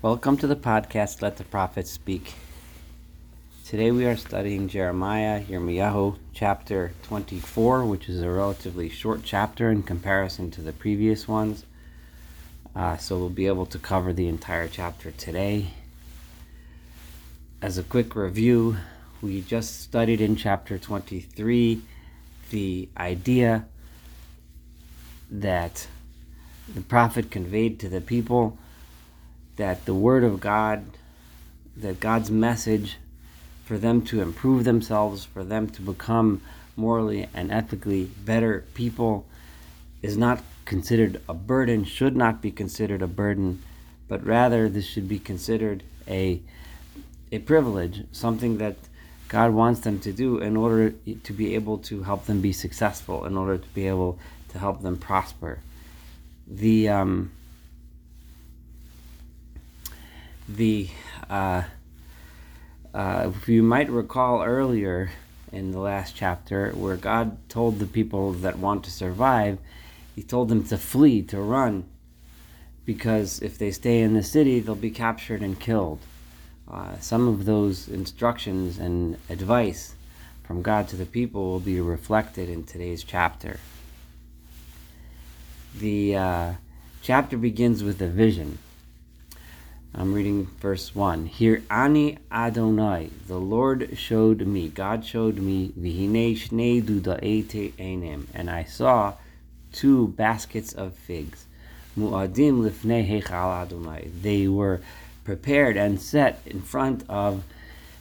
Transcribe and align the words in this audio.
Welcome 0.00 0.36
to 0.36 0.46
the 0.46 0.54
podcast, 0.54 1.22
Let 1.22 1.38
the 1.38 1.44
Prophets 1.44 1.90
Speak. 1.90 2.34
Today 3.66 3.90
we 3.90 4.06
are 4.06 4.16
studying 4.16 4.68
Jeremiah, 4.68 5.42
Yirmiyahu, 5.42 6.16
chapter 6.32 6.92
24, 7.02 7.84
which 7.84 8.08
is 8.08 8.22
a 8.22 8.30
relatively 8.30 8.88
short 8.88 9.22
chapter 9.24 9.72
in 9.72 9.82
comparison 9.82 10.52
to 10.52 10.62
the 10.62 10.72
previous 10.72 11.26
ones. 11.26 11.64
Uh, 12.76 12.96
so 12.96 13.18
we'll 13.18 13.28
be 13.28 13.48
able 13.48 13.66
to 13.66 13.78
cover 13.80 14.12
the 14.12 14.28
entire 14.28 14.68
chapter 14.68 15.10
today. 15.10 15.70
As 17.60 17.76
a 17.76 17.82
quick 17.82 18.14
review, 18.14 18.76
we 19.20 19.40
just 19.40 19.80
studied 19.80 20.20
in 20.20 20.36
chapter 20.36 20.78
23 20.78 21.82
the 22.50 22.88
idea 22.96 23.66
that 25.28 25.88
the 26.72 26.82
prophet 26.82 27.32
conveyed 27.32 27.80
to 27.80 27.88
the 27.88 28.00
people 28.00 28.56
that 29.58 29.84
the 29.84 29.94
Word 29.94 30.24
of 30.24 30.40
God, 30.40 30.84
that 31.76 32.00
God's 32.00 32.30
message 32.30 32.96
for 33.64 33.76
them 33.76 34.00
to 34.02 34.22
improve 34.22 34.64
themselves, 34.64 35.26
for 35.26 35.44
them 35.44 35.68
to 35.68 35.82
become 35.82 36.40
morally 36.74 37.28
and 37.34 37.52
ethically 37.52 38.04
better 38.24 38.64
people, 38.72 39.26
is 40.00 40.16
not 40.16 40.42
considered 40.64 41.20
a 41.28 41.34
burden, 41.34 41.84
should 41.84 42.16
not 42.16 42.40
be 42.40 42.50
considered 42.50 43.02
a 43.02 43.06
burden, 43.06 43.62
but 44.06 44.24
rather 44.24 44.68
this 44.68 44.86
should 44.86 45.08
be 45.08 45.18
considered 45.18 45.82
a 46.06 46.40
a 47.30 47.38
privilege, 47.40 48.04
something 48.10 48.56
that 48.56 48.76
God 49.28 49.52
wants 49.52 49.80
them 49.80 50.00
to 50.00 50.12
do 50.12 50.38
in 50.38 50.56
order 50.56 50.94
to 51.24 51.32
be 51.34 51.54
able 51.54 51.76
to 51.78 52.04
help 52.04 52.24
them 52.24 52.40
be 52.40 52.52
successful, 52.52 53.26
in 53.26 53.36
order 53.36 53.58
to 53.58 53.68
be 53.74 53.86
able 53.86 54.18
to 54.48 54.58
help 54.58 54.80
them 54.80 54.96
prosper. 54.96 55.58
The 56.46 56.88
um, 56.88 57.32
the 60.48 60.88
uh, 61.28 61.62
uh, 62.94 63.30
if 63.34 63.48
you 63.48 63.62
might 63.62 63.90
recall 63.90 64.42
earlier 64.42 65.10
in 65.52 65.72
the 65.72 65.78
last 65.78 66.16
chapter 66.16 66.70
where 66.72 66.96
God 66.96 67.36
told 67.48 67.78
the 67.78 67.86
people 67.86 68.32
that 68.32 68.58
want 68.58 68.84
to 68.84 68.90
survive, 68.90 69.58
He 70.16 70.22
told 70.22 70.48
them 70.48 70.64
to 70.64 70.78
flee, 70.78 71.22
to 71.24 71.40
run, 71.40 71.84
because 72.84 73.40
if 73.40 73.58
they 73.58 73.70
stay 73.70 74.00
in 74.00 74.14
the 74.14 74.22
city, 74.22 74.60
they'll 74.60 74.74
be 74.74 74.90
captured 74.90 75.42
and 75.42 75.60
killed. 75.60 76.00
Uh, 76.70 76.98
some 76.98 77.28
of 77.28 77.44
those 77.44 77.88
instructions 77.88 78.78
and 78.78 79.16
advice 79.30 79.94
from 80.42 80.62
God 80.62 80.88
to 80.88 80.96
the 80.96 81.06
people 81.06 81.50
will 81.50 81.60
be 81.60 81.80
reflected 81.80 82.48
in 82.48 82.64
today's 82.64 83.04
chapter. 83.04 83.60
The 85.78 86.16
uh, 86.16 86.52
chapter 87.02 87.36
begins 87.36 87.82
with 87.84 88.00
a 88.02 88.08
vision 88.08 88.58
I'm 89.94 90.12
reading 90.12 90.46
verse 90.60 90.94
1. 90.94 91.26
Here 91.26 91.62
Ani 91.70 92.18
Adonai, 92.30 93.10
the 93.26 93.38
Lord 93.38 93.96
showed 93.98 94.46
me, 94.46 94.68
God 94.68 95.04
showed 95.04 95.38
me, 95.38 95.72
and 98.34 98.50
I 98.50 98.64
saw 98.64 99.14
two 99.72 100.08
baskets 100.08 100.72
of 100.74 100.94
figs. 100.94 101.46
Mu'adim 101.96 102.60
Lifnei 102.62 103.08
Heichal 103.08 103.62
Adonai. 103.62 104.10
They 104.22 104.46
were 104.46 104.80
prepared 105.24 105.76
and 105.76 106.00
set 106.00 106.42
in 106.44 106.60
front 106.60 107.04
of, 107.08 107.42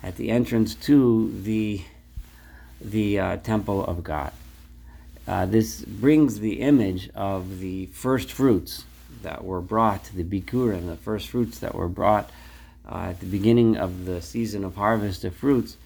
at 0.03 0.17
the 0.17 0.29
entrance 0.29 0.75
to 0.75 1.31
the, 1.41 1.81
the 2.81 3.19
uh, 3.19 3.37
temple 3.37 3.83
of 3.85 4.03
God. 4.03 4.33
Uh, 5.25 5.45
this 5.45 5.81
brings 5.81 6.39
the 6.41 6.59
image 6.59 7.09
of 7.15 7.59
the 7.59 7.87
first 7.87 8.31
fruits 8.31 8.83
that 9.21 9.43
were 9.43 9.61
brought, 9.61 10.05
the 10.15 10.23
bikurim, 10.23 10.87
the 10.87 10.95
first 10.95 11.29
fruits 11.29 11.59
that 11.59 11.75
were 11.75 11.87
brought 11.87 12.29
uh, 12.89 13.07
at 13.09 13.19
the 13.19 13.25
beginning 13.25 13.77
of 13.77 14.05
the 14.05 14.21
season 14.21 14.63
of 14.63 14.75
harvest 14.75 15.23
of 15.25 15.35
fruits, 15.35 15.77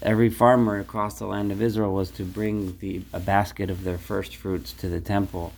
every 0.00 0.30
farmer 0.30 0.78
across 0.78 1.18
the 1.18 1.26
land 1.26 1.52
of 1.52 1.62
Israel 1.62 1.94
was 1.94 2.10
to 2.10 2.24
bring 2.24 2.76
the, 2.78 3.02
a 3.12 3.20
basket 3.20 3.70
of 3.70 3.84
their 3.84 3.98
first 3.98 4.36
fruits 4.36 4.72
to 4.72 4.88
the 4.88 5.00
temple 5.00 5.52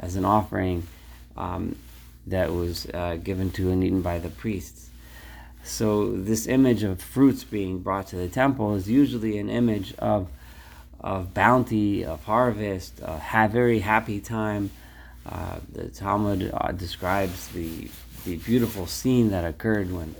as 0.00 0.16
an 0.16 0.24
offering 0.24 0.84
um, 1.36 1.76
that 2.26 2.52
was 2.52 2.86
uh, 2.92 3.16
given 3.22 3.50
to 3.50 3.70
and 3.70 3.84
eaten 3.84 4.02
by 4.02 4.18
the 4.18 4.28
priests. 4.28 4.88
So, 5.62 6.12
this 6.12 6.46
image 6.46 6.82
of 6.82 7.00
fruits 7.00 7.42
being 7.42 7.78
brought 7.78 8.08
to 8.08 8.16
the 8.16 8.28
temple 8.28 8.74
is 8.74 8.88
usually 8.88 9.38
an 9.38 9.48
image 9.48 9.94
of, 9.98 10.28
of 11.00 11.32
bounty, 11.32 12.04
of 12.04 12.24
harvest, 12.24 13.00
a 13.00 13.48
very 13.48 13.78
happy 13.78 14.20
time 14.20 14.70
uh, 15.26 15.58
the 15.72 15.88
Talmud 15.88 16.50
uh, 16.52 16.72
describes 16.72 17.48
the 17.48 17.88
the 18.24 18.36
beautiful 18.36 18.86
scene 18.86 19.30
that 19.30 19.44
occurred 19.44 19.92
when 19.92 20.14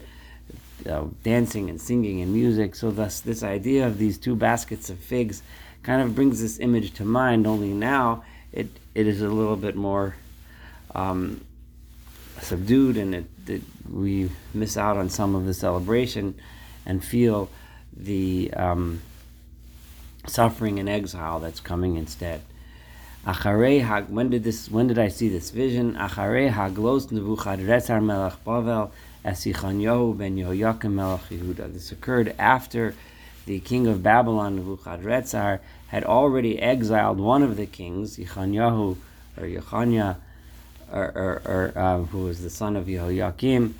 uh, 0.88 1.04
dancing 1.22 1.70
and 1.70 1.81
singing 1.81 2.20
and 2.20 2.32
music. 2.34 2.75
So 2.75 2.91
thus, 2.91 3.20
this 3.20 3.42
idea 3.42 3.87
of 3.87 3.97
these 3.97 4.19
two 4.19 4.37
baskets 4.37 4.91
of 4.91 4.98
figs 4.98 5.42
kind 5.82 6.03
of 6.03 6.15
brings 6.15 6.41
this 6.41 6.59
image 6.59 6.92
to 6.94 7.04
mind. 7.04 7.47
Only 7.47 7.72
now 7.72 8.25
it 8.53 8.69
it 8.94 9.06
is 9.06 9.22
a 9.22 9.28
little 9.28 9.56
bit 9.56 9.76
more 9.76 10.15
um, 10.94 11.44
subdued, 12.41 12.97
and 12.97 13.15
it, 13.15 13.25
it, 13.47 13.62
we 13.91 14.31
miss 14.53 14.76
out 14.76 14.97
on 14.97 15.09
some 15.09 15.34
of 15.34 15.47
the 15.47 15.54
celebration 15.54 16.34
and 16.86 17.04
feel 17.04 17.48
the 17.97 18.53
um, 18.54 19.00
suffering 20.26 20.78
and 20.78 20.88
exile 20.88 21.41
that's 21.41 21.60
coming 21.60 21.97
instead. 21.97 22.42
Acharei 23.27 23.83
hag, 23.83 24.11
when 24.11 24.29
did 24.29 24.45
this? 24.45 24.71
When 24.71 24.87
did 24.87 24.99
I 24.99 25.09
see 25.09 25.31
this 25.31 25.49
vision? 25.49 25.95
Acharei 25.95 26.53
haglos 26.53 27.11
Nebuchadrezzar 27.11 28.03
melech 28.03 28.35
Bavel 28.45 28.91
Esichanyahu 29.25 30.19
ben 30.19 30.37
Yehoyakim 30.37 30.93
melech 30.93 31.23
Yehuda. 31.31 31.73
This 31.73 31.91
occurred 31.91 32.34
after 32.39 32.95
the 33.47 33.61
king 33.61 33.87
of 33.87 34.03
Babylon, 34.03 34.57
Nebuchadrezzar, 34.57 35.63
had 35.87 36.05
already 36.05 36.61
exiled 36.61 37.19
one 37.19 37.43
of 37.43 37.57
the 37.57 37.65
kings, 37.65 38.19
Yechanyahu 38.19 38.99
or 39.39 39.43
Yechanya, 39.43 40.17
or, 40.93 41.05
or, 41.05 41.43
or 41.47 41.73
uh, 41.77 41.99
who 42.03 42.25
was 42.25 42.43
the 42.43 42.51
son 42.51 42.77
of 42.77 42.84
Yehoyakim. 42.84 43.73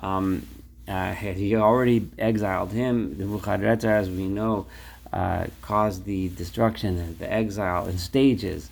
Um, 0.00 0.44
uh, 0.88 1.12
had 1.12 1.36
he 1.36 1.54
already 1.54 2.08
exiled 2.18 2.72
him, 2.72 3.16
Nebuchadrezzar, 3.16 3.94
as 3.94 4.10
we 4.10 4.26
know, 4.26 4.66
uh, 5.12 5.46
caused 5.62 6.06
the 6.06 6.30
destruction, 6.30 6.98
and 6.98 7.18
the 7.20 7.32
exile 7.32 7.86
in 7.86 7.96
stages 7.96 8.68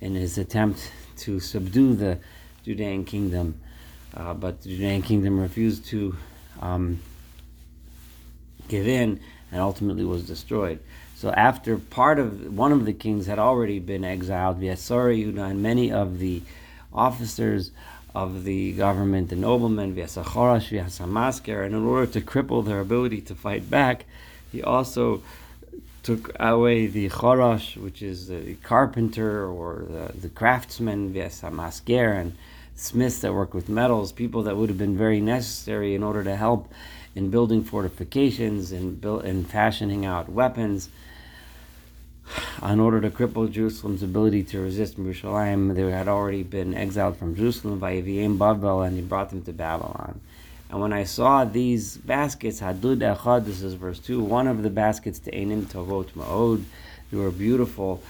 in 0.00 0.14
his 0.14 0.38
attempt 0.38 0.90
to 1.18 1.40
subdue 1.40 1.94
the 1.94 2.18
Judean 2.64 3.04
kingdom. 3.04 3.60
Uh, 4.14 4.34
but 4.34 4.62
the 4.62 4.70
Judean 4.70 5.02
kingdom 5.02 5.40
refused 5.40 5.86
to 5.86 6.16
um, 6.60 7.00
give 8.68 8.86
in 8.86 9.20
and 9.50 9.60
ultimately 9.60 10.04
was 10.04 10.26
destroyed. 10.26 10.80
So 11.14 11.30
after 11.30 11.78
part 11.78 12.18
of 12.18 12.56
one 12.56 12.72
of 12.72 12.84
the 12.84 12.92
kings 12.92 13.26
had 13.26 13.38
already 13.38 13.78
been 13.78 14.04
exiled, 14.04 14.60
Vyasari 14.60 15.24
Yudah 15.24 15.50
and 15.50 15.62
many 15.62 15.92
of 15.92 16.18
the 16.18 16.42
officers 16.92 17.70
of 18.14 18.44
the 18.44 18.72
government, 18.72 19.30
the 19.30 19.36
noblemen, 19.36 19.94
Vyasachorash, 19.94 20.70
Vyasamasker, 20.70 21.64
and 21.64 21.74
in 21.74 21.84
order 21.84 22.06
to 22.12 22.20
cripple 22.20 22.64
their 22.64 22.80
ability 22.80 23.20
to 23.22 23.34
fight 23.34 23.68
back, 23.68 24.04
he 24.52 24.62
also 24.62 25.22
took 26.04 26.30
away 26.38 26.86
the 26.86 27.08
chorosh, 27.08 27.76
which 27.76 28.02
is 28.02 28.28
the 28.28 28.54
carpenter 28.62 29.46
or 29.46 29.86
the, 29.88 30.12
the 30.20 30.28
craftsman, 30.28 31.12
masker, 31.50 32.12
and 32.12 32.36
smiths 32.76 33.20
that 33.20 33.32
work 33.32 33.54
with 33.54 33.68
metals, 33.68 34.12
people 34.12 34.42
that 34.42 34.56
would 34.56 34.68
have 34.68 34.78
been 34.78 34.96
very 34.96 35.20
necessary 35.20 35.94
in 35.94 36.02
order 36.02 36.22
to 36.22 36.36
help 36.36 36.70
in 37.14 37.30
building 37.30 37.64
fortifications 37.64 38.70
and 38.70 39.02
and 39.04 39.48
fashioning 39.48 40.04
out 40.04 40.28
weapons. 40.28 40.90
In 42.62 42.80
order 42.80 43.00
to 43.00 43.10
cripple 43.10 43.50
Jerusalem's 43.50 44.02
ability 44.02 44.44
to 44.44 44.60
resist 44.60 44.96
Jerusalem, 44.96 45.74
they 45.74 45.90
had 45.90 46.08
already 46.08 46.42
been 46.42 46.74
exiled 46.74 47.16
from 47.16 47.34
Jerusalem 47.34 47.78
by 47.78 47.94
Evim 47.94 48.38
Babel, 48.38 48.82
and 48.82 48.96
he 48.96 49.02
brought 49.02 49.30
them 49.30 49.42
to 49.42 49.52
Babylon. 49.52 50.20
And 50.70 50.80
when 50.80 50.92
I 50.92 51.04
saw 51.04 51.44
these 51.44 51.96
baskets, 51.98 52.60
Hadud 52.60 52.98
Echad, 52.98 53.44
this 53.44 53.62
is 53.62 53.74
verse 53.74 53.98
2, 54.00 54.20
one 54.22 54.48
of 54.48 54.62
the 54.62 54.70
baskets, 54.70 55.20
Te'enim 55.20 55.64
Tovot 55.64 56.10
Ma'od, 56.12 56.64
they 57.10 57.16
were 57.16 57.30
beautiful, 57.30 58.02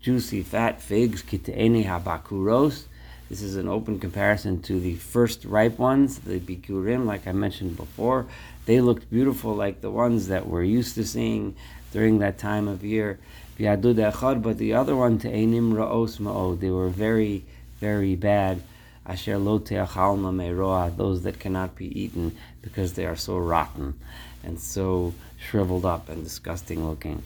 juicy, 0.00 0.42
fat 0.42 0.80
figs, 0.80 1.22
Kite'eni 1.22 1.84
Habakuros. 1.84 2.84
This 3.28 3.42
is 3.42 3.56
an 3.56 3.68
open 3.68 4.00
comparison 4.00 4.62
to 4.62 4.80
the 4.80 4.94
first 4.94 5.44
ripe 5.44 5.78
ones, 5.78 6.20
the 6.20 6.40
Bikurim, 6.40 7.04
like 7.04 7.26
I 7.26 7.32
mentioned 7.32 7.76
before. 7.76 8.26
They 8.64 8.80
looked 8.80 9.10
beautiful 9.10 9.54
like 9.54 9.82
the 9.82 9.90
ones 9.90 10.28
that 10.28 10.46
we're 10.46 10.64
used 10.64 10.94
to 10.94 11.04
seeing 11.04 11.54
during 11.92 12.20
that 12.20 12.38
time 12.38 12.68
of 12.68 12.82
year. 12.82 13.18
But 13.58 13.82
the 13.82 14.72
other 14.74 14.96
one, 14.96 15.18
Te'enim 15.18 15.74
Ra'os 15.74 16.18
Ma'od, 16.18 16.60
they 16.60 16.70
were 16.70 16.88
very, 16.88 17.44
very 17.80 18.16
bad 18.16 18.62
asher 19.08 19.38
those 19.38 21.22
that 21.22 21.40
cannot 21.40 21.74
be 21.74 22.00
eaten 22.00 22.36
because 22.62 22.92
they 22.92 23.06
are 23.06 23.16
so 23.16 23.38
rotten 23.38 23.98
and 24.44 24.60
so 24.60 25.14
shriveled 25.38 25.86
up 25.86 26.08
and 26.08 26.22
disgusting 26.22 26.86
looking. 26.86 27.22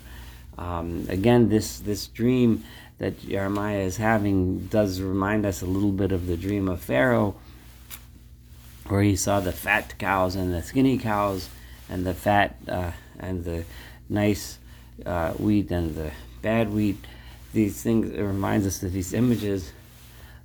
Um, 0.57 1.07
again, 1.09 1.49
this 1.49 1.81
this 1.81 2.07
dream 2.07 2.65
that 2.99 3.21
Jeremiah 3.21 3.81
is 3.81 3.97
having 3.97 4.67
does 4.67 5.01
remind 5.01 5.45
us 5.45 5.61
a 5.61 5.67
little 5.67 5.93
bit 5.93 6.13
of 6.13 6.27
the 6.27 6.37
dream 6.37 6.69
of 6.69 6.81
Pharaoh, 6.81 7.35
where 8.87 9.03
he 9.03 9.17
saw 9.17 9.41
the 9.41 9.53
fat 9.53 9.99
cows 9.99 10.37
and 10.37 10.55
the 10.55 10.63
skinny 10.63 10.99
cows 10.99 11.49
and 11.89 12.07
the 12.07 12.15
fat 12.15 12.57
uh, 12.69 12.93
and 13.19 13.45
the 13.45 13.65
nice 14.09 14.59
uh, 15.05 15.33
wheat 15.33 15.71
and 15.71 15.97
the 15.97 16.13
bad 16.43 16.73
wheat. 16.73 16.99
These 17.53 17.83
things 17.83 18.11
it 18.13 18.23
reminds 18.23 18.67
us 18.67 18.83
of 18.83 18.93
these 18.93 19.13
images 19.13 19.73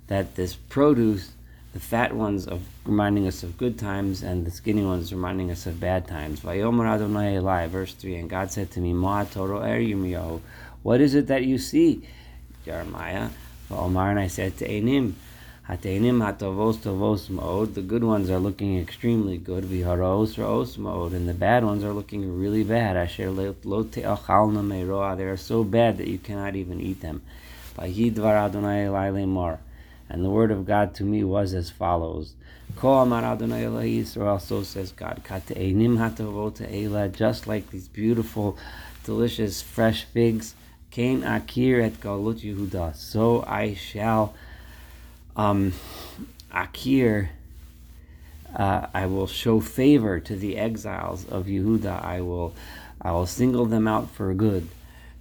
that 0.08 0.34
this 0.34 0.54
produce, 0.54 1.32
the 1.72 1.80
fat 1.80 2.14
ones 2.14 2.46
of 2.46 2.62
reminding 2.84 3.26
us 3.26 3.42
of 3.42 3.56
good 3.56 3.78
times, 3.78 4.22
and 4.22 4.44
the 4.44 4.50
skinny 4.50 4.84
ones 4.84 5.12
reminding 5.12 5.50
us 5.50 5.66
of 5.66 5.78
bad 5.78 6.06
times. 6.06 6.40
Verse 6.40 7.94
three, 7.94 8.16
and 8.16 8.28
God 8.28 8.50
said 8.50 8.70
to 8.72 8.80
me, 8.80 8.92
Ma 8.92 9.24
Toro 9.24 9.62
Er 9.62 10.40
What 10.82 11.00
is 11.00 11.14
it 11.14 11.28
that 11.28 11.44
you 11.44 11.58
see, 11.58 12.02
Jeremiah? 12.64 13.28
Omar 13.70 14.10
and 14.10 14.18
I 14.18 14.28
said 14.28 14.56
to 14.58 14.66
Enim, 14.66 15.16
Hateinim 15.68 16.22
hatovos 16.24 16.78
tovos 16.78 17.28
mode. 17.28 17.74
The 17.74 17.82
good 17.82 18.02
ones 18.02 18.30
are 18.30 18.38
looking 18.38 18.78
extremely 18.78 19.36
good. 19.36 19.64
Viharos 19.64 20.38
raos 20.38 20.78
mode, 20.78 21.12
and 21.12 21.28
the 21.28 21.34
bad 21.34 21.62
ones 21.62 21.84
are 21.84 21.92
looking 21.92 22.40
really 22.40 22.64
bad. 22.64 22.96
Asher 22.96 23.30
lo 23.30 23.52
te'achalna 23.52 24.64
meroa. 24.64 25.14
They 25.14 25.24
are 25.24 25.36
so 25.36 25.64
bad 25.64 25.98
that 25.98 26.08
you 26.08 26.16
cannot 26.16 26.56
even 26.56 26.80
eat 26.80 27.02
them. 27.02 27.20
Vayidvar 27.76 28.46
Adonai 28.46 28.86
Elai 28.86 29.67
And 30.08 30.24
the 30.24 30.30
word 30.30 30.50
of 30.50 30.66
God 30.66 30.94
to 30.96 31.04
me 31.04 31.24
was 31.24 31.54
as 31.54 31.70
follows. 31.70 32.34
Ko 32.76 32.94
amar 32.98 33.24
Adonai 33.24 33.64
Elai 33.64 34.00
Yisrael, 34.00 34.40
so 34.40 34.62
says 34.62 34.92
God. 34.92 35.22
Just 37.14 37.46
like 37.46 37.70
these 37.70 37.88
beautiful, 37.88 38.58
delicious, 39.04 39.62
fresh 39.62 40.04
figs. 40.04 40.54
Kain 40.90 41.22
akir 41.22 41.82
et 41.82 42.00
galut 42.00 42.40
Yehuda. 42.40 42.94
So 42.96 43.44
I 43.46 43.74
shall 43.74 44.34
um, 45.38 45.72
Akir, 46.52 47.28
uh, 48.54 48.86
I 48.92 49.06
will 49.06 49.26
show 49.26 49.60
favor 49.60 50.18
to 50.20 50.34
the 50.34 50.56
exiles 50.56 51.24
of 51.26 51.46
Yehuda. 51.46 52.04
I 52.04 52.20
will, 52.20 52.54
I 53.00 53.12
will 53.12 53.26
single 53.26 53.66
them 53.66 53.86
out 53.86 54.10
for 54.10 54.34
good. 54.34 54.68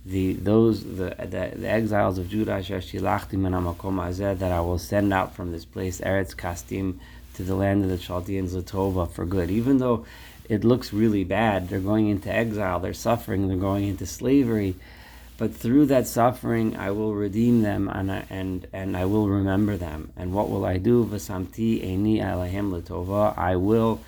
The 0.07 0.33
those 0.33 0.83
the 0.83 1.15
the, 1.19 1.51
the 1.55 1.69
exiles 1.69 2.17
of 2.17 2.29
Judah 2.29 2.61
that 2.61 4.51
I 4.51 4.61
will 4.61 4.79
send 4.79 5.13
out 5.13 5.35
from 5.35 5.51
this 5.51 5.65
place 5.65 6.01
Eretz 6.01 6.35
Kasdim 6.35 6.99
to 7.33 7.43
the 7.43 7.55
land 7.55 7.83
of 7.83 7.89
the 7.89 7.97
Chaldeans 7.97 8.55
Latova 8.55 9.11
for 9.11 9.25
good. 9.25 9.51
Even 9.51 9.77
though 9.79 10.05
it 10.47 10.63
looks 10.63 10.93
really 10.93 11.23
bad, 11.23 11.67
they're 11.67 11.79
going 11.79 12.07
into 12.07 12.31
exile, 12.33 12.79
they're 12.79 12.93
suffering, 12.93 13.47
they're 13.47 13.57
going 13.57 13.85
into 13.87 14.05
slavery 14.05 14.75
but 15.37 15.53
through 15.53 15.85
that 15.87 16.07
suffering 16.07 16.75
I 16.75 16.91
will 16.91 17.13
redeem 17.13 17.61
them 17.61 17.87
and 17.89 18.11
I, 18.11 18.25
and 18.29 18.67
and 18.73 18.97
I 18.97 19.05
will 19.05 19.29
remember 19.29 19.77
them. 19.77 20.11
And 20.17 20.33
what 20.33 20.49
will 20.49 20.65
I 20.65 20.77
do? 20.77 21.05
V'samti 21.05 21.83
eni 21.85 22.17
alahem 22.17 22.71
letova. 22.71 23.37
I 23.37 23.55
will, 23.55 24.01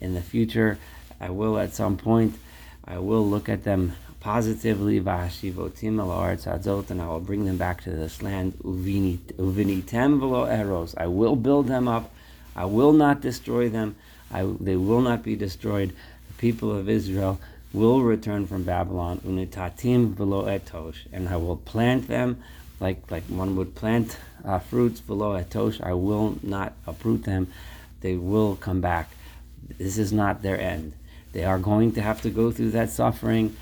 in 0.00 0.14
the 0.14 0.22
future, 0.22 0.78
I 1.20 1.30
will 1.30 1.58
at 1.58 1.74
some 1.74 1.96
point, 1.96 2.38
I 2.84 2.98
will 2.98 3.26
look 3.26 3.48
at 3.48 3.64
them 3.64 3.94
positively. 4.26 5.00
V'hashivotim 5.00 6.00
el 6.00 6.82
and 6.90 7.00
I 7.00 7.06
will 7.06 7.20
bring 7.20 7.44
them 7.44 7.56
back 7.56 7.84
to 7.84 7.90
this 7.90 8.22
land. 8.22 8.54
Uvinitem 8.64 10.18
v'lo 10.20 10.52
eros. 10.52 10.96
I 10.96 11.06
will 11.06 11.36
build 11.36 11.68
them 11.68 11.86
up. 11.86 12.12
I 12.56 12.64
will 12.64 12.92
not 12.92 13.20
destroy 13.20 13.68
them. 13.68 13.94
I, 14.32 14.42
they 14.58 14.74
will 14.74 15.00
not 15.00 15.22
be 15.22 15.36
destroyed. 15.36 15.92
The 16.26 16.34
people 16.38 16.76
of 16.76 16.88
Israel 16.88 17.38
will 17.72 18.02
return 18.02 18.48
from 18.48 18.64
Babylon, 18.64 19.20
unitatim 19.24 20.14
velo 20.14 20.46
etosh, 20.46 21.06
and 21.12 21.28
I 21.28 21.36
will 21.36 21.58
plant 21.58 22.08
them 22.08 22.42
like 22.80 23.08
like 23.12 23.24
one 23.26 23.54
would 23.54 23.76
plant 23.76 24.18
uh, 24.44 24.58
fruits 24.58 25.00
below 25.00 25.40
etosh. 25.40 25.80
I 25.80 25.92
will 25.92 26.36
not 26.42 26.72
uproot 26.84 27.22
them; 27.22 27.46
they 28.00 28.16
will 28.16 28.56
come 28.56 28.80
back. 28.80 29.08
This 29.78 29.98
is 29.98 30.12
not 30.12 30.42
their 30.42 30.60
end. 30.60 30.94
They 31.30 31.44
are 31.44 31.60
going 31.60 31.92
to 31.92 32.02
have 32.02 32.22
to 32.22 32.30
go 32.30 32.50
through 32.50 32.72
that 32.72 32.90
suffering. 32.90 33.56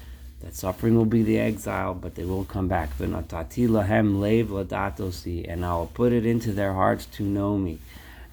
That 0.45 0.55
suffering 0.55 0.95
will 0.95 1.07
be 1.07 1.25
the 1.25 1.41
exile, 1.41 1.95
but 1.95 2.15
they 2.15 2.25
will 2.25 2.45
come 2.45 2.69
back. 2.69 2.97
V'natati 2.99 3.67
lahem 3.67 4.21
lev 4.21 4.49
ladatosi, 4.49 5.45
and 5.49 5.65
I 5.65 5.75
will 5.75 5.87
put 5.87 6.13
it 6.13 6.25
into 6.25 6.53
their 6.53 6.75
hearts 6.75 7.07
to 7.07 7.25
know 7.25 7.59
me 7.59 7.81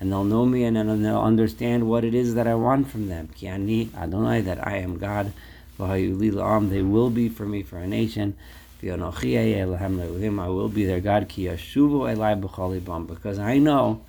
and 0.02 0.12
they'll 0.12 0.24
know 0.24 0.48
me 0.48 0.64
and 0.64 0.76
then 0.76 1.04
they'll 1.04 1.22
understand 1.22 1.88
what 1.88 2.04
it 2.04 2.16
is 2.16 2.34
that 2.34 2.48
I 2.48 2.56
want 2.56 2.90
from 2.90 3.08
them. 3.08 3.30
Ki 3.36 3.48
ani 3.48 3.92
Adonai, 3.96 4.42
that 4.42 4.66
I 4.66 4.78
am 4.78 4.98
God, 4.98 5.32
they 5.78 6.82
will 6.82 7.12
be 7.12 7.30
for 7.30 7.46
me 7.46 7.62
for 7.62 7.78
a 7.78 7.88
nation. 7.88 8.36
I 8.84 8.96
will 8.96 10.70
be 10.70 10.86
their 10.86 11.02
God. 11.02 11.28
Because 11.28 13.38
I 13.38 13.60
know 13.60 14.02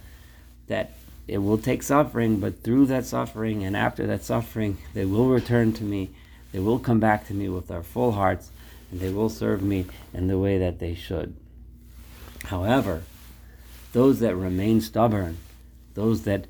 that 0.68 0.92
it 1.28 1.38
will 1.38 1.58
take 1.58 1.82
suffering, 1.82 2.40
but 2.40 2.62
through 2.62 2.86
that 2.86 3.04
suffering 3.04 3.62
and 3.62 3.76
after 3.76 4.06
that 4.06 4.24
suffering, 4.24 4.78
they 4.94 5.04
will 5.04 5.28
return 5.28 5.74
to 5.74 5.84
me. 5.84 6.08
They 6.52 6.58
will 6.58 6.78
come 6.78 7.00
back 7.00 7.26
to 7.28 7.34
me 7.34 7.48
with 7.48 7.68
their 7.68 7.82
full 7.82 8.12
hearts, 8.12 8.50
and 8.90 9.00
they 9.00 9.10
will 9.10 9.30
serve 9.30 9.62
me 9.62 9.86
in 10.12 10.28
the 10.28 10.38
way 10.38 10.58
that 10.58 10.78
they 10.78 10.94
should. 10.94 11.34
However, 12.44 13.02
those 13.92 14.20
that 14.20 14.36
remain 14.36 14.80
stubborn, 14.80 15.38
those 15.94 16.22
that 16.22 16.46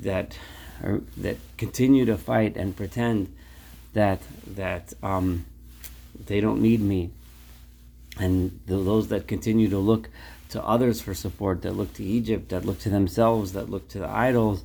that 0.00 0.36
that 1.16 1.36
continue 1.56 2.04
to 2.04 2.16
fight 2.16 2.56
and 2.56 2.76
pretend 2.76 3.34
that 3.92 4.20
that 4.46 4.92
um, 5.02 5.44
they 6.26 6.40
don't 6.40 6.60
need 6.60 6.80
me, 6.80 7.10
and 8.18 8.60
the, 8.66 8.76
those 8.76 9.08
that 9.08 9.28
continue 9.28 9.68
to 9.70 9.78
look 9.78 10.08
to 10.50 10.62
others 10.62 11.00
for 11.00 11.14
support, 11.14 11.62
that 11.62 11.72
look 11.72 11.92
to 11.94 12.04
Egypt, 12.04 12.48
that 12.50 12.64
look 12.64 12.78
to 12.80 12.88
themselves, 12.88 13.52
that 13.52 13.70
look 13.70 13.88
to 13.88 13.98
the 13.98 14.08
idols, 14.08 14.64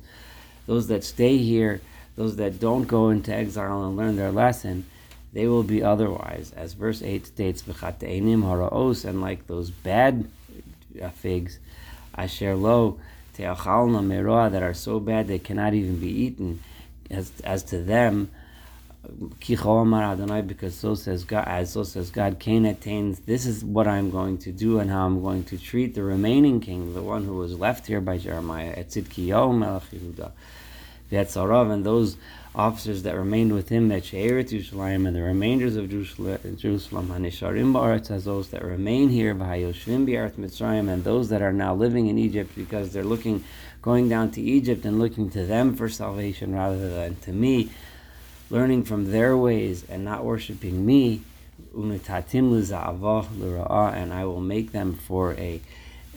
those 0.66 0.88
that 0.88 1.04
stay 1.04 1.38
here, 1.38 1.80
those 2.20 2.36
that 2.36 2.60
don't 2.60 2.86
go 2.86 3.08
into 3.08 3.34
exile 3.34 3.82
and 3.84 3.96
learn 3.96 4.16
their 4.16 4.30
lesson, 4.30 4.84
they 5.32 5.46
will 5.46 5.62
be 5.62 5.82
otherwise. 5.82 6.52
As 6.54 6.74
verse 6.74 7.00
8 7.02 7.26
states, 7.26 7.62
and 7.66 9.22
like 9.22 9.46
those 9.46 9.70
bad 9.70 10.28
uh, 11.02 11.08
figs, 11.08 11.58
asher 12.14 12.54
lo, 12.54 13.00
te'achalna 13.38 14.04
meroa 14.04 14.52
that 14.52 14.62
are 14.62 14.74
so 14.74 15.00
bad 15.00 15.28
they 15.28 15.38
cannot 15.38 15.72
even 15.72 15.98
be 15.98 16.10
eaten. 16.10 16.60
As 17.10 17.32
as 17.42 17.62
to 17.64 17.82
them, 17.82 18.30
because 19.48 20.74
so 20.74 20.94
says 20.94 21.24
God, 21.24 21.48
as 21.48 21.72
so 21.72 21.84
says 21.84 22.10
God, 22.10 22.38
Cain 22.38 22.66
attains. 22.66 23.20
This 23.20 23.46
is 23.46 23.64
what 23.64 23.88
I'm 23.88 24.10
going 24.10 24.36
to 24.38 24.52
do 24.52 24.78
and 24.78 24.90
how 24.90 25.06
I'm 25.06 25.22
going 25.22 25.44
to 25.44 25.56
treat 25.56 25.94
the 25.94 26.02
remaining 26.02 26.60
king, 26.60 26.92
the 26.92 27.02
one 27.02 27.24
who 27.24 27.36
was 27.36 27.58
left 27.58 27.86
here 27.86 28.02
by 28.02 28.18
Jeremiah, 28.18 28.76
Etzidkiyahu 28.76 29.56
Melech 29.56 30.32
Yetzarav, 31.10 31.70
and 31.72 31.84
those 31.84 32.16
officers 32.54 33.02
that 33.04 33.16
remained 33.16 33.52
with 33.52 33.68
him, 33.68 33.88
that 33.88 34.04
She'eret 34.04 34.48
Yerushalayim, 34.48 35.06
and 35.06 35.14
the 35.14 35.22
remainders 35.22 35.76
of 35.76 35.88
Jerusalem, 35.88 37.08
Hanisharim 37.08 37.72
Ba'aretz 37.72 38.24
those 38.24 38.48
that 38.48 38.64
remain 38.64 39.08
here, 39.08 39.34
V'hayoshvim 39.34 40.06
B'aretz 40.06 40.32
Mitzrayim, 40.32 40.88
and 40.88 41.04
those 41.04 41.28
that 41.28 41.42
are 41.42 41.52
now 41.52 41.74
living 41.74 42.08
in 42.08 42.18
Egypt 42.18 42.52
because 42.56 42.92
they're 42.92 43.04
looking, 43.04 43.44
going 43.82 44.08
down 44.08 44.30
to 44.32 44.40
Egypt 44.40 44.84
and 44.84 44.98
looking 44.98 45.30
to 45.30 45.46
them 45.46 45.76
for 45.76 45.88
salvation 45.88 46.54
rather 46.54 46.90
than 46.90 47.16
to 47.16 47.32
me, 47.32 47.70
learning 48.50 48.82
from 48.82 49.12
their 49.12 49.36
ways 49.36 49.84
and 49.88 50.04
not 50.04 50.24
worshiping 50.24 50.84
me, 50.84 51.22
Unitatim 51.74 52.50
and 53.94 54.12
I 54.12 54.24
will 54.24 54.40
make 54.40 54.72
them 54.72 54.94
for 54.94 55.34
a, 55.34 55.60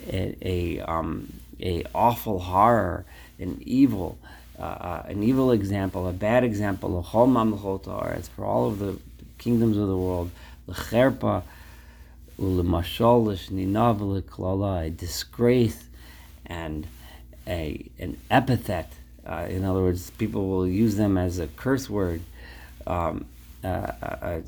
a, 0.07 0.35
a, 0.41 0.79
um, 0.79 1.31
a 1.59 1.83
awful 1.93 2.39
horror, 2.39 3.05
an 3.39 3.61
evil, 3.63 4.17
uh, 4.59 4.61
uh, 4.61 5.03
an 5.07 5.23
evil 5.23 5.51
example, 5.51 6.07
a 6.07 6.13
bad 6.13 6.43
example, 6.43 6.97
for 8.27 8.45
all 8.45 8.67
of 8.67 8.79
the 8.79 8.97
kingdoms 9.37 9.77
of 9.77 9.87
the 9.87 9.97
world, 9.97 10.29
a 10.67 10.73
disgrace, 14.89 15.85
and 16.45 16.87
a 17.47 17.89
an 17.99 18.17
epithet. 18.29 18.91
Uh, 19.25 19.47
in 19.49 19.63
other 19.63 19.81
words, 19.81 20.09
people 20.11 20.47
will 20.47 20.67
use 20.67 20.95
them 20.95 21.17
as 21.17 21.39
a 21.39 21.47
curse 21.47 21.89
word. 21.89 22.21
Um, 22.85 23.25
uh, 23.63 23.67
uh, 23.67 24.41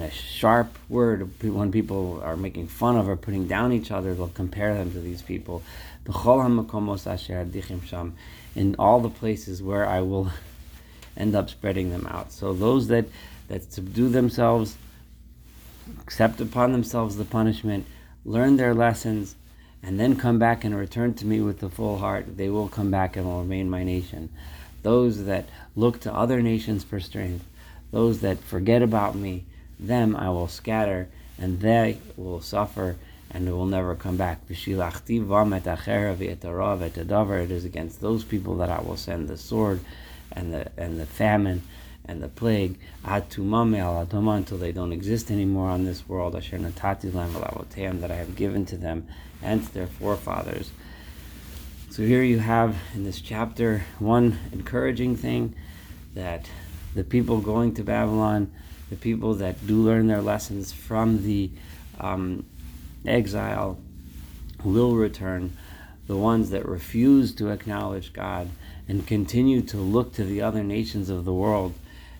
a 0.00 0.10
sharp 0.10 0.78
word 0.88 1.30
when 1.42 1.70
people 1.70 2.18
are 2.24 2.36
making 2.36 2.66
fun 2.66 2.96
of 2.96 3.06
or 3.06 3.16
putting 3.16 3.46
down 3.46 3.70
each 3.70 3.90
other, 3.90 4.14
they'll 4.14 4.28
compare 4.28 4.74
them 4.74 4.90
to 4.92 4.98
these 4.98 5.20
people 5.20 5.62
in 8.54 8.74
all 8.78 9.00
the 9.00 9.10
places 9.10 9.62
where 9.62 9.86
I 9.86 10.00
will 10.00 10.30
end 11.16 11.34
up 11.34 11.50
spreading 11.50 11.90
them 11.90 12.06
out. 12.06 12.32
So 12.32 12.52
those 12.52 12.88
that, 12.88 13.06
that 13.48 13.72
subdue 13.72 14.08
themselves, 14.08 14.76
accept 16.00 16.40
upon 16.40 16.72
themselves 16.72 17.16
the 17.16 17.24
punishment, 17.24 17.86
learn 18.24 18.56
their 18.56 18.74
lessons, 18.74 19.34
and 19.82 19.98
then 19.98 20.16
come 20.16 20.38
back 20.38 20.64
and 20.64 20.76
return 20.76 21.14
to 21.14 21.26
me 21.26 21.40
with 21.40 21.60
the 21.60 21.70
full 21.70 21.98
heart, 21.98 22.36
they 22.36 22.50
will 22.50 22.68
come 22.68 22.90
back 22.90 23.16
and 23.16 23.26
will 23.26 23.40
remain 23.40 23.70
my 23.70 23.82
nation. 23.82 24.28
Those 24.82 25.24
that 25.24 25.48
look 25.74 26.00
to 26.00 26.14
other 26.14 26.42
nations 26.42 26.84
for 26.84 27.00
strength, 27.00 27.44
those 27.90 28.20
that 28.20 28.38
forget 28.38 28.82
about 28.82 29.14
me, 29.14 29.44
them 29.78 30.14
I 30.14 30.28
will 30.28 30.48
scatter, 30.48 31.08
and 31.38 31.60
they 31.60 31.98
will 32.16 32.40
suffer 32.40 32.96
and 33.30 33.48
it 33.48 33.52
will 33.52 33.66
never 33.66 33.94
come 33.94 34.16
back. 34.16 34.40
It 34.48 34.56
is 37.50 37.64
against 37.64 38.00
those 38.00 38.24
people 38.24 38.56
that 38.56 38.70
I 38.70 38.80
will 38.80 38.96
send 38.96 39.28
the 39.28 39.36
sword 39.36 39.80
and 40.32 40.52
the 40.52 40.70
and 40.76 40.98
the 40.98 41.06
famine 41.06 41.62
and 42.04 42.22
the 42.22 42.28
plague 42.28 42.78
until 43.04 44.58
they 44.58 44.72
don't 44.72 44.92
exist 44.92 45.30
anymore 45.30 45.68
on 45.68 45.84
this 45.84 46.08
world 46.08 46.32
that 46.32 48.10
I 48.10 48.16
have 48.16 48.36
given 48.36 48.64
to 48.66 48.76
them 48.76 49.06
and 49.42 49.64
to 49.64 49.74
their 49.74 49.86
forefathers. 49.86 50.70
So 51.90 52.02
here 52.02 52.22
you 52.22 52.38
have 52.38 52.76
in 52.94 53.04
this 53.04 53.20
chapter 53.20 53.84
one 53.98 54.38
encouraging 54.52 55.16
thing 55.16 55.54
that 56.14 56.48
the 56.94 57.04
people 57.04 57.40
going 57.40 57.74
to 57.74 57.84
Babylon, 57.84 58.50
the 58.88 58.96
people 58.96 59.34
that 59.34 59.66
do 59.66 59.76
learn 59.76 60.06
their 60.06 60.22
lessons 60.22 60.72
from 60.72 61.24
the 61.24 61.50
um, 62.00 62.44
exile, 63.06 63.78
will 64.64 64.94
return. 64.94 65.56
The 66.06 66.16
ones 66.16 66.50
that 66.50 66.66
refuse 66.66 67.32
to 67.36 67.50
acknowledge 67.50 68.12
God 68.12 68.50
and 68.88 69.06
continue 69.06 69.62
to 69.62 69.76
look 69.76 70.12
to 70.14 70.24
the 70.24 70.42
other 70.42 70.64
nations 70.64 71.08
of 71.08 71.24
the 71.24 71.32
world 71.32 71.74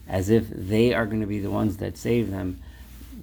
as 0.08 0.30
if 0.30 0.48
they 0.48 0.92
are 0.92 1.06
going 1.06 1.20
to 1.20 1.26
be 1.26 1.40
the 1.40 1.50
ones 1.50 1.76
that 1.78 1.96
save 1.96 2.30
them, 2.30 2.60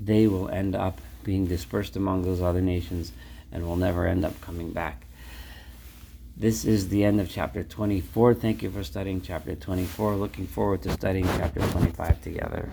they 0.03 0.27
will 0.27 0.49
end 0.49 0.75
up 0.75 1.01
being 1.23 1.45
dispersed 1.45 1.95
among 1.95 2.23
those 2.23 2.41
other 2.41 2.61
nations 2.61 3.11
and 3.51 3.65
will 3.65 3.75
never 3.75 4.07
end 4.07 4.23
up 4.23 4.39
coming 4.41 4.71
back. 4.71 5.05
This 6.37 6.65
is 6.65 6.89
the 6.89 7.03
end 7.03 7.19
of 7.19 7.29
chapter 7.29 7.63
24. 7.63 8.35
Thank 8.35 8.61
you 8.61 8.69
for 8.69 8.83
studying 8.83 9.21
chapter 9.21 9.55
24. 9.55 10.15
Looking 10.15 10.47
forward 10.47 10.83
to 10.83 10.91
studying 10.91 11.25
chapter 11.25 11.59
25 11.59 12.21
together. 12.21 12.69